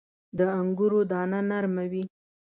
•د 0.37 0.39
انګورو 0.59 0.99
دانه 1.11 1.39
نرمه 1.49 1.85
وي. 1.91 2.03